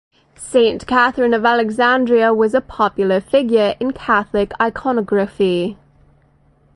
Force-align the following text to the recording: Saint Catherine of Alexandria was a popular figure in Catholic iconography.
Saint 0.39 0.83
Catherine 0.87 1.31
of 1.35 1.45
Alexandria 1.45 2.33
was 2.33 2.55
a 2.55 2.59
popular 2.61 3.21
figure 3.21 3.75
in 3.79 3.91
Catholic 3.93 4.51
iconography. 4.59 5.77